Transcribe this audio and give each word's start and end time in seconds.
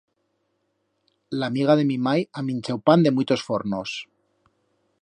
L'amiga 1.43 1.75
de 1.81 1.85
mi 1.91 1.99
mai 2.09 2.27
ha 2.41 2.45
minchau 2.49 2.83
pan 2.89 3.07
de 3.09 3.13
muitos 3.19 3.47
fornos. 3.51 3.97